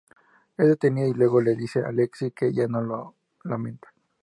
Es 0.57 0.67
detenida, 0.67 1.05
y 1.05 1.13
luego 1.13 1.41
le 1.41 1.55
dice 1.55 1.83
a 1.85 1.91
Lexie 1.91 2.31
que 2.31 2.47
ella 2.47 2.65
no 2.67 2.81
lo 2.81 3.17
lamenta. 3.43 3.89